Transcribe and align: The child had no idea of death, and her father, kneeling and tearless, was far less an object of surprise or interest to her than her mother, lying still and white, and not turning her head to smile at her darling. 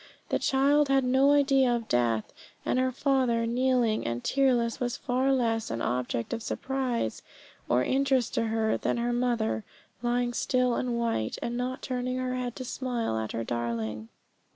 The 0.29 0.39
child 0.39 0.87
had 0.87 1.03
no 1.03 1.31
idea 1.33 1.71
of 1.75 1.87
death, 1.87 2.33
and 2.65 2.79
her 2.79 2.91
father, 2.91 3.45
kneeling 3.45 4.03
and 4.03 4.23
tearless, 4.23 4.79
was 4.79 4.97
far 4.97 5.31
less 5.31 5.69
an 5.69 5.79
object 5.79 6.33
of 6.33 6.41
surprise 6.41 7.21
or 7.69 7.83
interest 7.83 8.33
to 8.33 8.47
her 8.47 8.77
than 8.77 8.97
her 8.97 9.13
mother, 9.13 9.63
lying 10.01 10.33
still 10.33 10.73
and 10.73 10.97
white, 10.97 11.37
and 11.43 11.55
not 11.55 11.83
turning 11.83 12.17
her 12.17 12.33
head 12.33 12.55
to 12.55 12.65
smile 12.65 13.15
at 13.15 13.33
her 13.33 13.43
darling. 13.43 14.09